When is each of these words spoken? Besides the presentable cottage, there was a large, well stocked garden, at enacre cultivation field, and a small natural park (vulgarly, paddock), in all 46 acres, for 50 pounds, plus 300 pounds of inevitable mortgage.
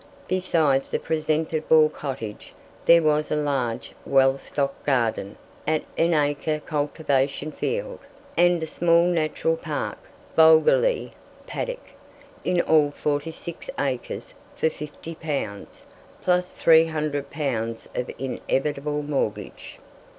Besides 0.27 0.89
the 0.89 0.97
presentable 0.97 1.87
cottage, 1.87 2.53
there 2.85 3.03
was 3.03 3.29
a 3.29 3.35
large, 3.35 3.93
well 4.03 4.39
stocked 4.39 4.83
garden, 4.83 5.37
at 5.67 5.83
enacre 5.95 6.59
cultivation 6.61 7.51
field, 7.51 7.99
and 8.35 8.63
a 8.63 8.65
small 8.65 9.03
natural 9.05 9.55
park 9.55 9.99
(vulgarly, 10.35 11.11
paddock), 11.45 11.89
in 12.43 12.61
all 12.61 12.89
46 12.89 13.69
acres, 13.77 14.33
for 14.55 14.71
50 14.71 15.13
pounds, 15.13 15.83
plus 16.23 16.55
300 16.55 17.29
pounds 17.29 17.87
of 17.93 18.09
inevitable 18.17 19.03
mortgage. 19.03 19.77